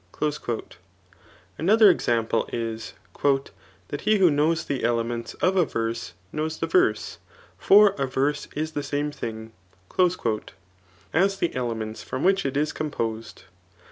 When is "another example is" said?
1.59-2.93